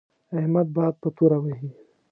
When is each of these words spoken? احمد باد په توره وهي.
احمد 0.39 0.67
باد 0.75 0.93
په 1.01 1.09
توره 1.15 1.37
وهي. 1.43 1.69